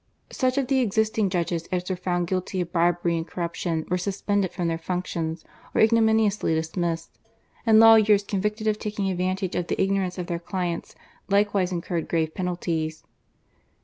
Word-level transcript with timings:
Such 0.31 0.57
of 0.57 0.65
the 0.65 0.79
existing 0.79 1.29
judges 1.29 1.67
as 1.71 1.87
were 1.87 1.95
found 1.95 2.25
guilty 2.25 2.59
of 2.59 2.71
bribery 2.71 3.17
and 3.17 3.27
corruption 3.27 3.85
were 3.87 3.99
suspended 3.99 4.49
from 4.51 4.67
their 4.67 4.79
functions, 4.79 5.45
or 5.75 5.81
ignomini 5.81 6.25
ously 6.25 6.55
dismissed; 6.55 7.19
and 7.67 7.79
lawyers 7.79 8.23
convicted 8.23 8.65
of 8.65 8.79
taking 8.79 9.11
advantage 9.11 9.53
of 9.55 9.67
the 9.67 9.79
ignorance 9.79 10.17
of 10.17 10.25
their 10.25 10.39
clients 10.39 10.95
likewise 11.29 11.71
incurred 11.71 12.07
grave 12.09 12.33
penalties. 12.33 13.03